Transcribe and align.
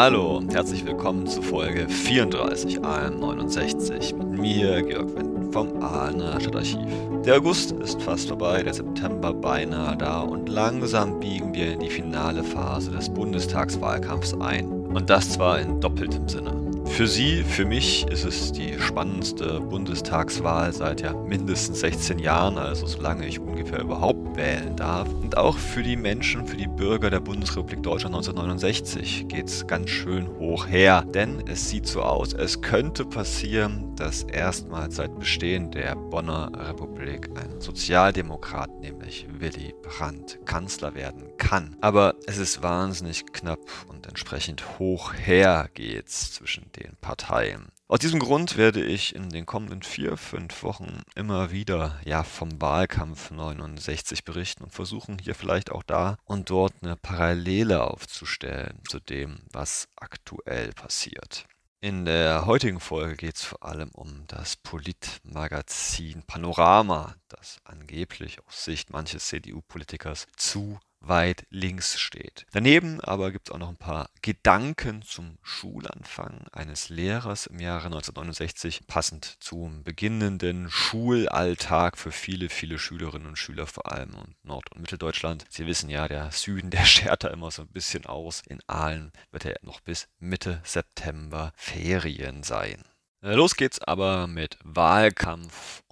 Hallo 0.00 0.36
und 0.36 0.54
herzlich 0.54 0.86
willkommen 0.86 1.26
zu 1.26 1.42
Folge 1.42 1.88
34 1.88 2.78
AM69 2.78 4.14
mit 4.14 4.38
mir, 4.38 4.80
Georg 4.80 5.12
Wendt 5.16 5.52
vom 5.52 5.82
Aachener 5.82 6.40
Stadtarchiv. 6.40 6.86
Der 7.24 7.38
August 7.38 7.72
ist 7.72 8.00
fast 8.00 8.28
vorbei, 8.28 8.62
der 8.62 8.74
September 8.74 9.34
beinahe 9.34 9.96
da 9.96 10.20
und 10.20 10.48
langsam 10.48 11.18
biegen 11.18 11.52
wir 11.52 11.72
in 11.72 11.80
die 11.80 11.90
finale 11.90 12.44
Phase 12.44 12.92
des 12.92 13.08
Bundestagswahlkampfs 13.08 14.34
ein. 14.40 14.70
Und 14.70 15.10
das 15.10 15.30
zwar 15.30 15.58
in 15.58 15.80
doppeltem 15.80 16.28
Sinne. 16.28 16.67
Für 16.90 17.06
Sie, 17.06 17.44
für 17.44 17.64
mich 17.64 18.06
ist 18.08 18.24
es 18.24 18.50
die 18.50 18.78
spannendste 18.80 19.60
Bundestagswahl 19.60 20.72
seit 20.72 21.00
ja 21.00 21.12
mindestens 21.12 21.80
16 21.80 22.18
Jahren, 22.18 22.58
also 22.58 22.86
solange 22.86 23.26
ich 23.26 23.38
ungefähr 23.38 23.80
überhaupt 23.80 24.36
wählen 24.36 24.74
darf. 24.74 25.08
Und 25.08 25.36
auch 25.36 25.56
für 25.56 25.82
die 25.82 25.96
Menschen, 25.96 26.46
für 26.46 26.56
die 26.56 26.66
Bürger 26.66 27.10
der 27.10 27.20
Bundesrepublik 27.20 27.82
Deutschland 27.84 28.16
1969 28.16 29.28
geht 29.28 29.46
es 29.46 29.66
ganz 29.66 29.90
schön 29.90 30.26
hoch 30.38 30.66
her. 30.66 31.04
Denn 31.14 31.44
es 31.46 31.68
sieht 31.68 31.86
so 31.86 32.02
aus, 32.02 32.32
es 32.32 32.60
könnte 32.62 33.04
passieren, 33.04 33.94
dass 33.94 34.24
erstmals 34.24 34.96
seit 34.96 35.16
Bestehen 35.18 35.70
der 35.70 35.94
Bonner 35.94 36.50
Republik 36.54 37.28
ein 37.36 37.60
Sozialdemokrat, 37.60 38.70
nämlich 38.80 39.26
Willy 39.38 39.74
Brandt, 39.82 40.38
Kanzler 40.46 40.94
werden 40.94 41.24
kann. 41.36 41.76
Aber 41.80 42.14
es 42.26 42.38
ist 42.38 42.62
wahnsinnig 42.62 43.26
knapp 43.32 43.60
und 43.88 44.06
entsprechend 44.06 44.78
hoch 44.78 45.12
her 45.14 45.68
geht's 45.74 46.32
zwischen 46.32 46.70
den 46.78 46.96
Parteien. 47.00 47.70
Aus 47.90 48.00
diesem 48.00 48.20
Grund 48.20 48.56
werde 48.58 48.84
ich 48.84 49.14
in 49.14 49.30
den 49.30 49.46
kommenden 49.46 49.82
vier, 49.82 50.16
fünf 50.16 50.62
Wochen 50.62 51.02
immer 51.14 51.50
wieder 51.50 51.98
ja 52.04 52.22
vom 52.22 52.60
Wahlkampf 52.60 53.30
69 53.30 54.24
berichten 54.24 54.64
und 54.64 54.74
versuchen 54.74 55.18
hier 55.18 55.34
vielleicht 55.34 55.72
auch 55.72 55.82
da 55.82 56.18
und 56.24 56.50
dort 56.50 56.74
eine 56.82 56.96
Parallele 56.96 57.82
aufzustellen 57.82 58.80
zu 58.88 59.00
dem, 59.00 59.40
was 59.52 59.88
aktuell 59.96 60.72
passiert. 60.72 61.46
In 61.80 62.04
der 62.04 62.44
heutigen 62.44 62.80
Folge 62.80 63.14
geht 63.14 63.36
es 63.36 63.44
vor 63.44 63.62
allem 63.62 63.90
um 63.90 64.24
das 64.26 64.56
Politmagazin 64.56 66.24
Panorama, 66.26 67.14
das 67.28 67.60
angeblich 67.62 68.40
aus 68.46 68.64
Sicht 68.64 68.90
manches 68.90 69.28
CDU-Politikers 69.28 70.26
zu 70.36 70.80
weit 71.08 71.46
links 71.50 71.98
steht. 71.98 72.46
Daneben 72.52 73.00
aber 73.00 73.32
gibt 73.32 73.48
es 73.48 73.54
auch 73.54 73.58
noch 73.58 73.68
ein 73.68 73.76
paar 73.76 74.10
Gedanken 74.22 75.02
zum 75.02 75.38
Schulanfang 75.42 76.46
eines 76.52 76.88
Lehrers 76.88 77.46
im 77.46 77.60
Jahre 77.60 77.86
1969, 77.86 78.86
passend 78.86 79.36
zum 79.40 79.82
beginnenden 79.84 80.70
Schulalltag 80.70 81.98
für 81.98 82.12
viele, 82.12 82.48
viele 82.48 82.78
Schülerinnen 82.78 83.28
und 83.28 83.38
Schüler, 83.38 83.66
vor 83.66 83.90
allem 83.90 84.10
in 84.10 84.34
Nord- 84.42 84.72
und 84.72 84.80
Mitteldeutschland. 84.80 85.44
Sie 85.48 85.66
wissen 85.66 85.90
ja, 85.90 86.08
der 86.08 86.30
Süden, 86.30 86.70
der 86.78 86.84
schert 86.84 87.24
da 87.24 87.28
immer 87.28 87.50
so 87.50 87.62
ein 87.62 87.68
bisschen 87.68 88.06
aus. 88.06 88.42
In 88.46 88.60
Aalen 88.66 89.12
wird 89.30 89.44
er 89.44 89.58
noch 89.62 89.80
bis 89.80 90.08
Mitte 90.18 90.60
September 90.64 91.52
Ferien 91.56 92.42
sein. 92.42 92.84
Äh, 93.22 93.34
los 93.34 93.56
geht's 93.56 93.80
aber 93.80 94.26
mit 94.26 94.58
Wahlkampf 94.62 95.82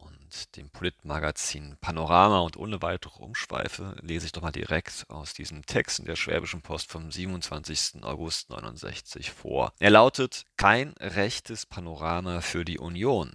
dem 0.56 0.70
Politmagazin 0.70 1.76
Panorama 1.80 2.40
und 2.40 2.56
ohne 2.56 2.82
weitere 2.82 3.22
Umschweife 3.22 3.96
lese 4.00 4.26
ich 4.26 4.32
doch 4.32 4.42
mal 4.42 4.52
direkt 4.52 5.06
aus 5.08 5.34
diesem 5.34 5.64
Text 5.66 5.98
in 5.98 6.04
der 6.04 6.16
Schwäbischen 6.16 6.62
Post 6.62 6.90
vom 6.90 7.10
27. 7.10 8.02
August 8.02 8.50
69 8.50 9.30
vor. 9.30 9.72
Er 9.78 9.90
lautet 9.90 10.44
Kein 10.56 10.94
rechtes 11.00 11.66
Panorama 11.66 12.40
für 12.40 12.64
die 12.64 12.78
Union. 12.78 13.32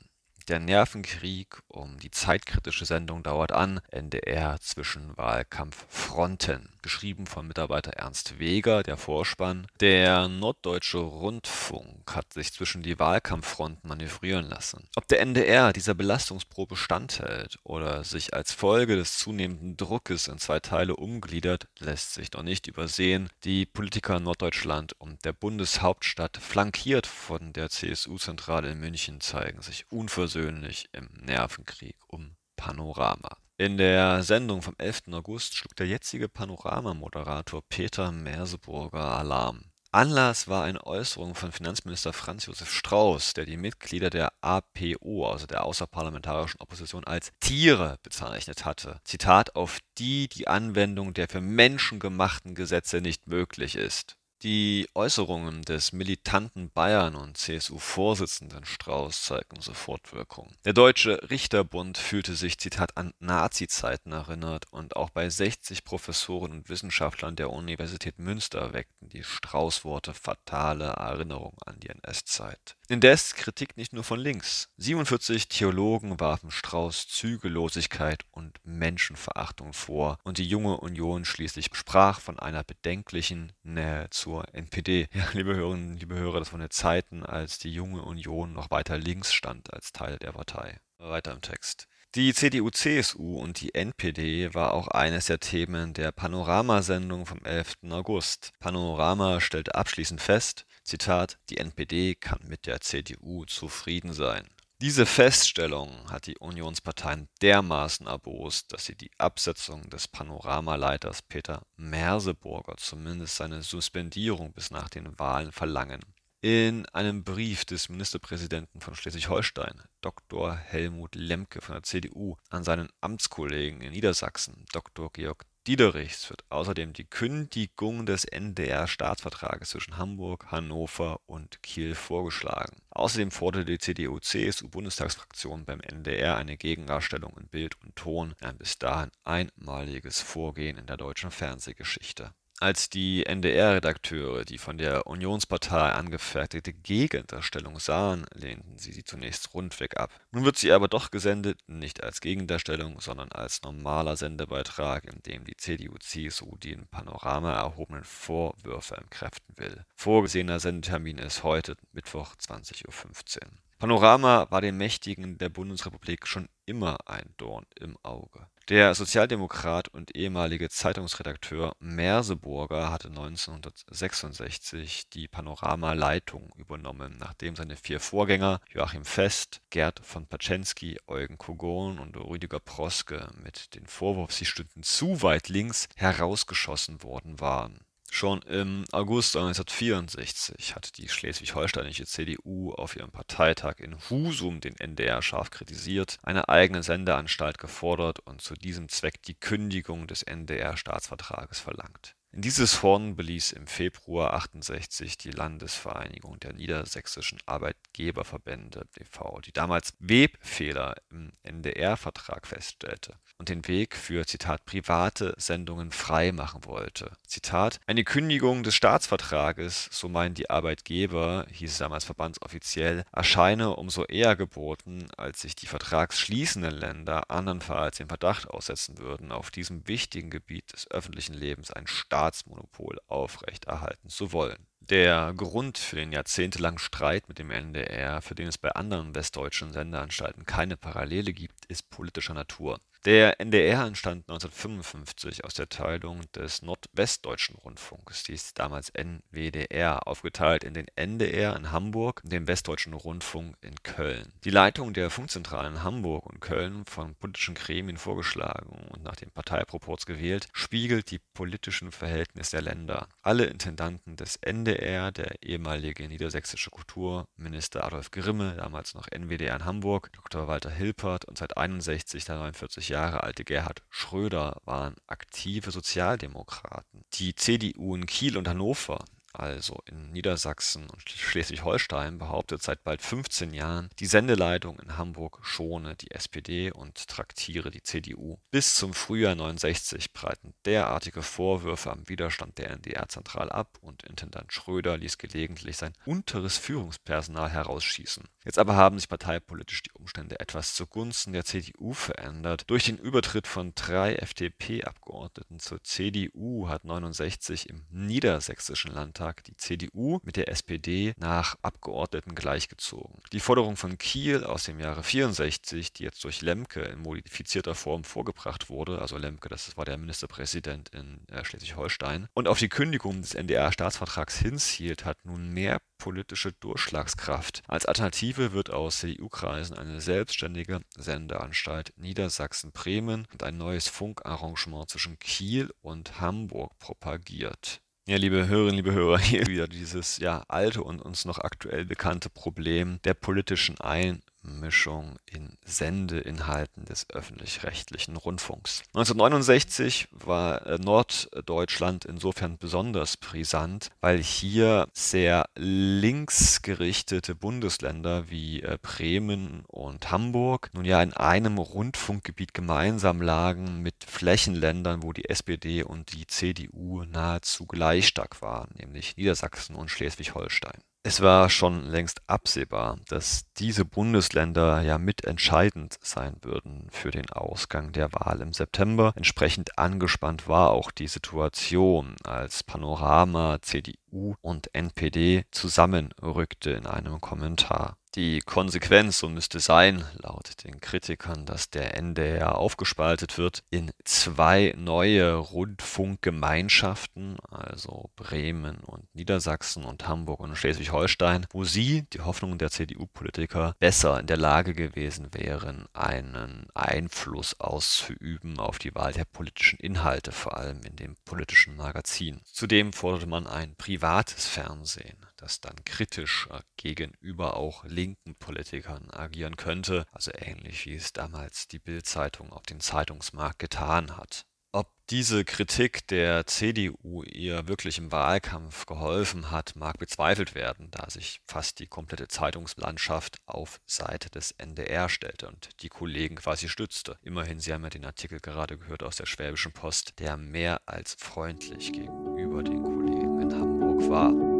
Der 0.47 0.59
Nervenkrieg 0.59 1.61
um 1.67 1.99
die 1.99 2.11
zeitkritische 2.11 2.85
Sendung 2.85 3.23
dauert 3.23 3.51
an. 3.51 3.79
NDR 3.91 4.59
Zwischenwahlkampffronten. 4.59 6.70
Geschrieben 6.81 7.27
von 7.27 7.47
Mitarbeiter 7.47 7.91
Ernst 7.91 8.39
Weger, 8.39 8.83
der 8.83 8.97
Vorspann. 8.97 9.67
Der 9.79 10.27
Norddeutsche 10.27 10.97
Rundfunk 10.97 12.15
hat 12.15 12.33
sich 12.33 12.53
zwischen 12.53 12.81
die 12.81 12.97
Wahlkampffronten 12.97 13.87
manövrieren 13.87 14.45
lassen. 14.45 14.87
Ob 14.95 15.07
der 15.07 15.21
NDR 15.21 15.73
dieser 15.73 15.93
Belastungsprobe 15.93 16.75
standhält 16.75 17.59
oder 17.63 18.03
sich 18.03 18.33
als 18.33 18.51
Folge 18.51 18.95
des 18.95 19.17
zunehmenden 19.17 19.77
Druckes 19.77 20.27
in 20.27 20.39
zwei 20.39 20.59
Teile 20.59 20.95
umgliedert, 20.95 21.67
lässt 21.79 22.13
sich 22.13 22.31
noch 22.31 22.43
nicht 22.43 22.67
übersehen. 22.67 23.29
Die 23.43 23.65
Politiker 23.65 24.17
in 24.17 24.23
Norddeutschland 24.23 24.93
und 24.93 25.23
der 25.25 25.33
Bundeshauptstadt, 25.33 26.37
flankiert 26.37 27.07
von 27.07 27.53
der 27.53 27.69
CSU-Zentrale 27.69 28.71
in 28.71 28.79
München, 28.79 29.21
zeigen 29.21 29.61
sich 29.61 29.85
unversöhnlich 29.91 30.89
im 30.93 31.09
Nervenkrieg 31.21 31.95
um 32.07 32.35
Panorama. 32.55 33.37
In 33.61 33.77
der 33.77 34.23
Sendung 34.23 34.63
vom 34.63 34.73
11. 34.79 35.03
August 35.11 35.55
schlug 35.55 35.75
der 35.75 35.85
jetzige 35.85 36.27
Panorama-Moderator 36.27 37.61
Peter 37.69 38.11
Merseburger 38.11 39.19
Alarm. 39.19 39.65
Anlass 39.91 40.47
war 40.47 40.63
eine 40.63 40.83
Äußerung 40.83 41.35
von 41.35 41.51
Finanzminister 41.51 42.11
Franz 42.11 42.47
Josef 42.47 42.73
Strauß, 42.73 43.35
der 43.35 43.45
die 43.45 43.57
Mitglieder 43.57 44.09
der 44.09 44.33
APO, 44.41 45.29
also 45.29 45.45
der 45.45 45.63
außerparlamentarischen 45.63 46.59
Opposition, 46.59 47.03
als 47.03 47.33
Tiere 47.39 47.99
bezeichnet 48.01 48.65
hatte. 48.65 48.99
Zitat, 49.03 49.55
auf 49.55 49.77
die 49.99 50.27
die 50.27 50.47
Anwendung 50.47 51.13
der 51.13 51.27
für 51.27 51.41
Menschen 51.41 51.99
gemachten 51.99 52.55
Gesetze 52.55 52.99
nicht 52.99 53.27
möglich 53.27 53.75
ist. 53.75 54.17
Die 54.43 54.89
Äußerungen 54.95 55.61
des 55.61 55.93
militanten 55.93 56.71
Bayern 56.71 57.13
und 57.13 57.37
CSU-Vorsitzenden 57.37 58.65
Strauß 58.65 59.21
zeigten 59.21 59.61
sofort 59.61 60.13
Wirkung. 60.13 60.51
Der 60.65 60.73
Deutsche 60.73 61.29
Richterbund 61.29 61.99
fühlte 61.99 62.33
sich, 62.33 62.57
Zitat, 62.57 62.97
an 62.97 63.13
Nazi-Zeiten 63.19 64.13
erinnert 64.13 64.65
und 64.71 64.95
auch 64.95 65.11
bei 65.11 65.29
60 65.29 65.83
Professoren 65.83 66.53
und 66.53 66.69
Wissenschaftlern 66.69 67.35
der 67.35 67.51
Universität 67.51 68.17
Münster 68.17 68.73
weckten 68.73 69.09
die 69.09 69.23
Strauß-Worte 69.23 70.15
fatale 70.15 70.85
Erinnerungen 70.85 71.59
an 71.67 71.79
die 71.79 71.89
NS-Zeit. 71.89 72.77
Indes 72.87 73.35
Kritik 73.35 73.77
nicht 73.77 73.93
nur 73.93 74.03
von 74.03 74.19
links. 74.19 74.69
47 74.77 75.49
Theologen 75.49 76.19
warfen 76.19 76.49
Strauß 76.49 77.07
Zügellosigkeit 77.07 78.23
und 78.31 78.59
Menschenverachtung 78.63 79.73
vor 79.73 80.17
und 80.23 80.39
die 80.39 80.47
junge 80.47 80.77
Union 80.77 81.25
schließlich 81.25 81.69
sprach 81.73 82.19
von 82.19 82.39
einer 82.39 82.63
bedenklichen 82.63 83.53
Nähe 83.61 84.09
zu 84.09 84.30
zur 84.31 84.45
NPD. 84.53 85.09
Ja, 85.13 85.25
liebe 85.33 85.53
Hörerinnen, 85.53 85.97
liebe 85.97 86.15
Hörer, 86.15 86.39
das 86.39 86.53
waren 86.53 86.61
ja 86.61 86.69
Zeiten, 86.69 87.25
als 87.25 87.59
die 87.59 87.73
junge 87.73 88.01
Union 88.01 88.53
noch 88.53 88.71
weiter 88.71 88.97
links 88.97 89.33
stand 89.33 89.73
als 89.73 89.91
Teil 89.91 90.17
der 90.19 90.31
Partei. 90.31 90.79
Weiter 90.99 91.33
im 91.33 91.41
Text. 91.41 91.89
Die 92.15 92.33
CDU-CSU 92.33 93.39
und 93.39 93.59
die 93.59 93.75
NPD 93.75 94.53
war 94.53 94.73
auch 94.73 94.87
eines 94.87 95.25
der 95.25 95.39
Themen 95.39 95.93
der 95.93 96.13
Panorama-Sendung 96.13 97.25
vom 97.25 97.43
11. 97.43 97.79
August. 97.89 98.53
Panorama 98.59 99.41
stellte 99.41 99.75
abschließend 99.75 100.21
fest, 100.21 100.65
Zitat, 100.83 101.37
die 101.49 101.57
NPD 101.57 102.15
kann 102.15 102.39
mit 102.47 102.67
der 102.67 102.79
CDU 102.79 103.43
zufrieden 103.45 104.13
sein. 104.13 104.47
Diese 104.81 105.05
Feststellung 105.05 106.09
hat 106.09 106.25
die 106.25 106.39
Unionsparteien 106.39 107.29
dermaßen 107.43 108.07
erbost, 108.07 108.73
dass 108.73 108.85
sie 108.85 108.95
die 108.95 109.11
Absetzung 109.19 109.87
des 109.91 110.07
Panoramaleiters 110.07 111.21
Peter 111.21 111.61
Merseburger, 111.75 112.77
zumindest 112.77 113.35
seine 113.35 113.61
Suspendierung 113.61 114.53
bis 114.53 114.71
nach 114.71 114.89
den 114.89 115.19
Wahlen 115.19 115.51
verlangen. 115.51 116.01
In 116.41 116.87
einem 116.87 117.23
Brief 117.23 117.63
des 117.63 117.89
Ministerpräsidenten 117.89 118.81
von 118.81 118.95
Schleswig-Holstein, 118.95 119.83
Dr. 120.01 120.55
Helmut 120.55 121.13
Lemke 121.13 121.61
von 121.61 121.75
der 121.75 121.83
CDU, 121.83 122.37
an 122.49 122.63
seinen 122.63 122.89
Amtskollegen 123.01 123.81
in 123.81 123.91
Niedersachsen, 123.91 124.65
Dr. 124.71 125.11
Georg 125.13 125.45
Diederichs 125.67 126.27
wird 126.31 126.43
außerdem 126.49 126.93
die 126.93 127.05
Kündigung 127.05 128.07
des 128.07 128.25
NDR-Staatsvertrages 128.25 129.69
zwischen 129.69 129.97
Hamburg, 129.97 130.47
Hannover 130.49 131.19
und 131.27 131.61
Kiel 131.61 131.93
vorgeschlagen. 131.93 132.81
Außerdem 132.89 133.29
forderte 133.29 133.65
die 133.65 133.77
CDU-CSU-Bundestagsfraktion 133.77 135.65
beim 135.65 135.79
NDR 135.81 136.37
eine 136.37 136.57
Gegendarstellung 136.57 137.37
in 137.37 137.47
Bild 137.47 137.79
und 137.83 137.95
Ton, 137.95 138.33
ein 138.41 138.57
bis 138.57 138.79
dahin 138.79 139.11
einmaliges 139.23 140.19
Vorgehen 140.19 140.79
in 140.79 140.87
der 140.87 140.97
deutschen 140.97 141.29
Fernsehgeschichte 141.29 142.33
als 142.61 142.89
die 142.89 143.25
NDR-Redakteure 143.25 144.45
die 144.45 144.59
von 144.59 144.77
der 144.77 145.07
Unionspartei 145.07 145.91
angefertigte 145.91 146.73
Gegendarstellung 146.73 147.79
sahen, 147.79 148.25
lehnten 148.33 148.77
sie 148.77 148.91
sie 148.91 149.03
zunächst 149.03 149.53
rundweg 149.53 149.97
ab. 149.97 150.11
Nun 150.31 150.45
wird 150.45 150.57
sie 150.57 150.71
aber 150.71 150.87
doch 150.87 151.09
gesendet, 151.09 151.59
nicht 151.67 152.03
als 152.03 152.21
Gegendarstellung, 152.21 153.01
sondern 153.01 153.31
als 153.31 153.63
normaler 153.63 154.15
Sendebeitrag, 154.15 155.05
in 155.05 155.21
dem 155.23 155.43
die 155.43 155.57
CDU-CSU 155.57 156.55
die 156.57 156.73
in 156.73 156.87
Panorama 156.87 157.53
erhobenen 157.53 158.03
Vorwürfe 158.03 158.95
entkräften 158.95 159.57
will. 159.57 159.83
Vorgesehener 159.95 160.59
Sendetermin 160.59 161.17
ist 161.17 161.43
heute 161.43 161.75
Mittwoch 161.93 162.35
20.15 162.35 162.85
Uhr. 162.85 163.51
Panorama 163.81 164.45
war 164.51 164.61
den 164.61 164.77
Mächtigen 164.77 165.39
der 165.39 165.49
Bundesrepublik 165.49 166.27
schon 166.27 166.47
immer 166.67 167.09
ein 167.09 167.33
Dorn 167.37 167.65
im 167.79 167.97
Auge. 168.03 168.45
Der 168.69 168.93
Sozialdemokrat 168.93 169.87
und 169.87 170.15
ehemalige 170.15 170.69
Zeitungsredakteur 170.69 171.75
Merseburger 171.79 172.91
hatte 172.91 173.07
1966 173.07 175.09
die 175.09 175.27
Panorama-Leitung 175.27 176.51
übernommen, 176.57 177.17
nachdem 177.17 177.55
seine 177.55 177.75
vier 177.75 177.99
Vorgänger 177.99 178.61
Joachim 178.69 179.03
Fest, 179.03 179.61
Gerd 179.71 179.99
von 180.03 180.27
Paczensky, 180.27 180.99
Eugen 181.07 181.39
Kogon 181.39 181.97
und 181.97 182.15
Rüdiger 182.15 182.59
Proske 182.59 183.31
mit 183.43 183.73
dem 183.73 183.87
Vorwurf, 183.87 184.31
sie 184.31 184.45
stünden 184.45 184.83
zu 184.83 185.23
weit 185.23 185.49
links, 185.49 185.89
herausgeschossen 185.95 187.01
worden 187.01 187.39
waren 187.39 187.79
Schon 188.13 188.41
im 188.41 188.83
August 188.91 189.37
1964 189.37 190.75
hat 190.75 190.97
die 190.97 191.07
schleswig-holsteinische 191.07 192.05
CDU 192.05 192.73
auf 192.73 192.97
ihrem 192.97 193.09
Parteitag 193.09 193.79
in 193.79 193.95
Husum 194.09 194.59
den 194.59 194.75
NDR 194.75 195.21
scharf 195.21 195.49
kritisiert, 195.49 196.19
eine 196.21 196.49
eigene 196.49 196.83
Sendeanstalt 196.83 197.57
gefordert 197.57 198.19
und 198.19 198.41
zu 198.41 198.53
diesem 198.55 198.89
Zweck 198.89 199.23
die 199.23 199.35
Kündigung 199.35 200.07
des 200.07 200.23
NDR-Staatsvertrages 200.23 201.61
verlangt 201.61 202.17
dieses 202.33 202.81
Horn 202.81 203.17
beließ 203.17 203.51
im 203.51 203.67
Februar 203.67 204.33
68 204.33 205.17
die 205.17 205.31
Landesvereinigung 205.31 206.39
der 206.39 206.53
niedersächsischen 206.53 207.39
Arbeitgeberverbände 207.45 208.87
e.V., 208.97 209.41
die 209.41 209.51
damals 209.51 209.93
Webfehler 209.99 210.95
im 211.09 211.33
NDR-Vertrag 211.43 212.47
feststellte 212.47 213.17
und 213.41 213.49
den 213.49 213.67
Weg 213.67 213.95
für 213.95 214.25
Zitat 214.27 214.65
private 214.65 215.33
Sendungen 215.37 215.91
frei 215.91 216.31
machen 216.31 216.63
wollte. 216.65 217.11
Zitat 217.25 217.79
Eine 217.87 218.03
Kündigung 218.03 218.61
des 218.61 218.75
Staatsvertrages, 218.75 219.89
so 219.91 220.07
meinen 220.07 220.35
die 220.35 220.51
Arbeitgeber, 220.51 221.47
hieß 221.51 221.71
es 221.71 221.77
damals 221.79 222.05
verbandsoffiziell, 222.05 223.03
erscheine 223.11 223.75
umso 223.75 224.05
eher 224.05 224.35
geboten, 224.35 225.07
als 225.17 225.41
sich 225.41 225.55
die 225.55 225.65
vertragsschließenden 225.65 226.71
Länder 226.71 227.31
andernfalls 227.31 227.97
den 227.97 228.09
Verdacht 228.09 228.47
aussetzen 228.47 228.99
würden, 228.99 229.31
auf 229.31 229.49
diesem 229.49 229.87
wichtigen 229.87 230.29
Gebiet 230.29 230.71
des 230.71 230.89
öffentlichen 230.91 231.33
Lebens 231.33 231.71
ein 231.71 231.87
Staatsmonopol 232.21 232.99
aufrechterhalten 233.07 234.09
zu 234.09 234.31
wollen. 234.31 234.67
Der 234.79 235.33
Grund 235.35 235.79
für 235.79 235.95
den 235.95 236.11
jahrzehntelangen 236.11 236.77
Streit 236.77 237.27
mit 237.27 237.39
dem 237.39 237.49
NDR, 237.49 238.21
für 238.21 238.35
den 238.35 238.47
es 238.47 238.59
bei 238.59 238.71
anderen 238.71 239.15
westdeutschen 239.15 239.73
Sendeanstalten 239.73 240.45
keine 240.45 240.77
Parallele 240.77 241.33
gibt, 241.33 241.65
ist 241.65 241.89
politischer 241.89 242.35
Natur 242.35 242.79
der 243.05 243.39
NDR 243.39 243.85
entstand 243.85 244.29
1955 244.29 245.43
aus 245.43 245.55
der 245.55 245.69
Teilung 245.69 246.21
des 246.33 246.61
Nordwestdeutschen 246.61 247.55
Rundfunks, 247.55 248.23
die 248.23 248.33
ist 248.33 248.59
damals 248.59 248.91
NWDR, 248.93 250.07
aufgeteilt 250.07 250.63
in 250.63 250.75
den 250.75 250.85
NDR 250.95 251.55
in 251.55 251.71
Hamburg 251.71 252.21
und 252.23 252.31
den 252.31 252.47
Westdeutschen 252.47 252.93
Rundfunk 252.93 253.55
in 253.61 253.73
Köln. 253.81 254.33
Die 254.43 254.51
Leitung 254.51 254.93
der 254.93 255.09
Funkzentralen 255.09 255.81
Hamburg 255.81 256.27
und 256.27 256.41
Köln, 256.41 256.85
von 256.85 257.15
politischen 257.15 257.55
Gremien 257.55 257.97
vorgeschlagen 257.97 258.87
und 258.91 259.01
nach 259.03 259.15
den 259.15 259.31
Parteiproports 259.31 260.05
gewählt, 260.05 260.47
spiegelt 260.53 261.09
die 261.09 261.21
politischen 261.33 261.91
Verhältnisse 261.91 262.57
der 262.57 262.61
Länder. 262.61 263.07
Alle 263.23 263.45
Intendanten 263.45 264.15
des 264.15 264.35
NDR, 264.35 265.11
der 265.11 265.41
ehemalige 265.41 266.07
niedersächsische 266.07 266.69
Kulturminister 266.69 267.83
Adolf 267.83 268.11
Grimme, 268.11 268.57
damals 268.57 268.93
noch 268.93 269.07
NWDR 269.07 269.55
in 269.55 269.65
Hamburg, 269.65 270.11
Dr. 270.13 270.47
Walter 270.47 270.69
Hilpert 270.69 271.25
und 271.25 271.39
seit 271.39 271.57
61 271.57 272.25
der 272.25 272.35
49 272.35 272.90
Jahre 272.91 273.23
alte 273.23 273.43
Gerhard 273.43 273.81
Schröder 273.89 274.61
waren 274.65 274.95
aktive 275.07 275.71
Sozialdemokraten. 275.71 277.03
Die 277.13 277.33
CDU 277.33 277.95
in 277.95 278.05
Kiel 278.05 278.37
und 278.37 278.47
Hannover 278.47 279.03
also 279.33 279.81
in 279.85 280.11
Niedersachsen 280.11 280.89
und 280.89 281.09
Schleswig-Holstein, 281.09 282.17
behauptet 282.17 282.61
seit 282.61 282.83
bald 282.83 283.01
15 283.01 283.53
Jahren, 283.53 283.89
die 283.99 284.05
Sendeleitung 284.05 284.79
in 284.79 284.97
Hamburg 284.97 285.39
schone 285.43 285.95
die 285.95 286.11
SPD 286.11 286.71
und 286.71 287.07
traktiere 287.07 287.71
die 287.71 287.83
CDU. 287.83 288.37
Bis 288.51 288.75
zum 288.75 288.93
Frühjahr 288.93 289.35
69 289.35 290.13
breiten 290.13 290.53
derartige 290.65 291.21
Vorwürfe 291.21 291.91
am 291.91 292.07
Widerstand 292.07 292.57
der 292.57 292.71
NDR-Zentral 292.71 293.49
ab 293.49 293.77
und 293.81 294.03
Intendant 294.03 294.51
Schröder 294.51 294.97
ließ 294.97 295.17
gelegentlich 295.17 295.77
sein 295.77 295.93
unteres 296.05 296.57
Führungspersonal 296.57 297.49
herausschießen. 297.49 298.23
Jetzt 298.43 298.59
aber 298.59 298.75
haben 298.75 298.97
sich 298.97 299.07
parteipolitisch 299.07 299.83
die 299.83 299.91
Umstände 299.91 300.39
etwas 300.39 300.73
zugunsten 300.75 301.33
der 301.33 301.45
CDU 301.45 301.93
verändert. 301.93 302.63
Durch 302.67 302.85
den 302.85 302.97
Übertritt 302.97 303.47
von 303.47 303.73
drei 303.75 304.15
FDP-Abgeordneten 304.15 305.59
zur 305.59 305.83
CDU 305.83 306.67
hat 306.67 306.83
69 306.83 307.69
im 307.69 307.85
niedersächsischen 307.89 308.91
Landtag 308.91 309.20
Landtag 309.21 309.43
die 309.43 309.55
CDU 309.55 310.19
mit 310.23 310.35
der 310.35 310.49
SPD 310.49 311.13
nach 311.17 311.55
Abgeordneten 311.61 312.33
gleichgezogen. 312.33 313.21
Die 313.31 313.39
Forderung 313.39 313.77
von 313.77 313.99
Kiel 313.99 314.43
aus 314.43 314.63
dem 314.63 314.79
Jahre 314.79 315.03
64, 315.03 315.93
die 315.93 316.03
jetzt 316.03 316.23
durch 316.23 316.41
Lemke 316.41 316.81
in 316.81 317.03
modifizierter 317.03 317.75
Form 317.75 318.03
vorgebracht 318.03 318.69
wurde, 318.69 318.99
also 318.99 319.17
Lemke, 319.17 319.47
das 319.47 319.77
war 319.77 319.85
der 319.85 319.97
Ministerpräsident 319.97 320.89
in 320.89 321.19
äh, 321.27 321.45
Schleswig-Holstein, 321.45 322.29
und 322.33 322.47
auf 322.47 322.57
die 322.57 322.69
Kündigung 322.69 323.21
des 323.21 323.35
NDR-Staatsvertrags 323.35 324.39
hinzielt, 324.39 325.05
hat 325.05 325.23
nun 325.23 325.49
mehr 325.49 325.79
politische 325.99 326.51
Durchschlagskraft. 326.53 327.61
Als 327.67 327.85
Alternative 327.85 328.53
wird 328.53 328.71
aus 328.71 329.01
CDU-Kreisen 329.01 329.77
eine 329.77 330.01
selbstständige 330.01 330.81
Sendeanstalt 330.97 331.93
Niedersachsen-Bremen 331.95 333.27
und 333.31 333.43
ein 333.43 333.57
neues 333.57 333.87
Funkarrangement 333.87 334.89
zwischen 334.89 335.19
Kiel 335.19 335.71
und 335.81 336.19
Hamburg 336.19 336.79
propagiert. 336.79 337.81
Ja, 338.07 338.17
liebe 338.17 338.47
Hörerinnen, 338.47 338.77
liebe 338.77 338.93
Hörer, 338.93 339.19
hier 339.19 339.45
wieder 339.45 339.67
dieses 339.67 340.17
ja 340.17 340.43
alte 340.47 340.83
und 340.83 341.01
uns 341.01 341.25
noch 341.25 341.37
aktuell 341.37 341.85
bekannte 341.85 342.29
Problem 342.29 342.99
der 343.03 343.13
politischen 343.13 343.79
Ein 343.79 344.21
Mischung 344.41 345.17
in 345.25 345.57
Sendeinhalten 345.65 346.85
des 346.85 347.09
öffentlich-rechtlichen 347.09 348.17
Rundfunks. 348.17 348.83
1969 348.93 350.07
war 350.11 350.65
äh, 350.65 350.77
Norddeutschland 350.77 352.05
insofern 352.05 352.57
besonders 352.57 353.17
brisant, 353.17 353.89
weil 354.01 354.21
hier 354.21 354.87
sehr 354.93 355.45
linksgerichtete 355.55 357.35
Bundesländer 357.35 358.29
wie 358.29 358.61
äh, 358.61 358.77
Bremen 358.81 359.63
und 359.67 360.11
Hamburg 360.11 360.69
nun 360.73 360.85
ja 360.85 361.01
in 361.01 361.13
einem 361.13 361.57
Rundfunkgebiet 361.57 362.53
gemeinsam 362.53 363.21
lagen 363.21 363.81
mit 363.81 364.03
Flächenländern, 364.05 365.03
wo 365.03 365.13
die 365.13 365.29
SPD 365.29 365.83
und 365.83 366.13
die 366.13 366.27
CDU 366.27 367.03
nahezu 367.03 367.65
gleich 367.65 368.07
stark 368.07 368.41
waren, 368.41 368.69
nämlich 368.77 369.17
Niedersachsen 369.17 369.75
und 369.75 369.89
Schleswig-Holstein. 369.89 370.81
Es 371.03 371.19
war 371.19 371.49
schon 371.49 371.87
längst 371.87 372.21
absehbar, 372.27 372.99
dass 373.07 373.51
diese 373.57 373.85
Bundesländer 373.85 374.81
ja 374.81 374.99
mitentscheidend 374.99 375.97
sein 375.99 376.35
würden 376.43 376.87
für 376.91 377.09
den 377.09 377.27
Ausgang 377.31 377.91
der 377.91 378.13
Wahl 378.13 378.39
im 378.41 378.53
September. 378.53 379.11
Entsprechend 379.15 379.79
angespannt 379.79 380.47
war 380.47 380.69
auch 380.69 380.91
die 380.91 381.07
Situation, 381.07 382.15
als 382.23 382.61
Panorama, 382.61 383.57
CDU 383.63 384.35
und 384.41 384.75
NPD 384.75 385.45
zusammenrückte 385.49 386.69
in 386.69 386.85
einem 386.85 387.19
Kommentar. 387.19 387.97
Die 388.15 388.41
Konsequenz, 388.41 389.19
so 389.19 389.29
müsste 389.29 389.61
sein, 389.61 390.03
laut 390.21 390.65
den 390.65 390.81
Kritikern, 390.81 391.45
dass 391.45 391.69
der 391.69 391.95
NDR 391.95 392.57
aufgespaltet 392.57 393.37
wird 393.37 393.63
in 393.69 393.91
zwei 394.03 394.73
neue 394.75 395.35
Rundfunkgemeinschaften, 395.35 397.37
also 397.49 398.09
Bremen 398.17 398.79
und 398.79 399.05
Niedersachsen 399.15 399.85
und 399.85 400.09
Hamburg 400.09 400.41
und 400.41 400.57
Schleswig-Holstein, 400.57 401.45
wo 401.51 401.63
sie, 401.63 402.03
die 402.11 402.19
Hoffnung 402.19 402.57
der 402.57 402.69
CDU-Politiker, 402.69 403.77
besser 403.79 404.19
in 404.19 404.27
der 404.27 404.35
Lage 404.35 404.73
gewesen 404.73 405.29
wären, 405.31 405.85
einen 405.93 406.67
Einfluss 406.73 407.61
auszuüben 407.61 408.59
auf 408.59 408.77
die 408.77 408.93
Wahl 408.93 409.13
der 409.13 409.23
politischen 409.23 409.79
Inhalte, 409.79 410.33
vor 410.33 410.57
allem 410.57 410.81
in 410.83 410.97
dem 410.97 411.15
politischen 411.23 411.77
Magazin. 411.77 412.41
Zudem 412.43 412.91
forderte 412.91 413.27
man 413.27 413.47
ein 413.47 413.77
privates 413.77 414.47
Fernsehen 414.47 415.15
das 415.41 415.59
dann 415.59 415.75
kritisch 415.85 416.47
gegenüber 416.77 417.57
auch 417.57 417.83
linken 418.01 418.35
Politikern 418.35 419.11
agieren 419.11 419.57
könnte, 419.57 420.05
also 420.11 420.31
ähnlich 420.35 420.87
wie 420.87 420.95
es 420.95 421.13
damals 421.13 421.67
die 421.67 421.77
Bild-Zeitung 421.77 422.51
auf 422.51 422.63
dem 422.63 422.79
Zeitungsmarkt 422.79 423.59
getan 423.59 424.17
hat. 424.17 424.45
Ob 424.73 424.89
diese 425.09 425.43
Kritik 425.43 426.07
der 426.07 426.47
CDU 426.47 427.23
ihr 427.23 427.67
wirklich 427.67 427.97
im 427.97 428.11
Wahlkampf 428.11 428.85
geholfen 428.85 429.51
hat, 429.51 429.75
mag 429.75 429.99
bezweifelt 429.99 430.55
werden, 430.55 430.89
da 430.91 431.09
sich 431.09 431.41
fast 431.45 431.79
die 431.79 431.87
komplette 431.87 432.29
Zeitungslandschaft 432.29 433.37
auf 433.45 433.81
Seite 433.85 434.29
des 434.29 434.51
NDR 434.51 435.09
stellte 435.09 435.49
und 435.49 435.81
die 435.81 435.89
Kollegen 435.89 436.37
quasi 436.37 436.69
stützte. 436.69 437.17
Immerhin, 437.21 437.59
Sie 437.59 437.73
haben 437.73 437.83
ja 437.83 437.89
den 437.89 438.05
Artikel 438.05 438.39
gerade 438.39 438.77
gehört 438.77 439.03
aus 439.03 439.17
der 439.17 439.25
Schwäbischen 439.25 439.73
Post, 439.73 440.17
der 440.19 440.37
mehr 440.37 440.81
als 440.87 441.15
freundlich 441.19 441.91
gegenüber 441.91 442.63
den 442.63 442.81
Kollegen 442.81 443.41
in 443.41 443.53
Hamburg 443.53 444.09
war. 444.09 444.50